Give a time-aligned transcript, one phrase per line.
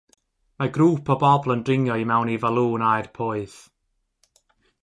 [0.61, 3.59] Mae grŵp o bobl yn dringo i mewn i falŵn aer poeth.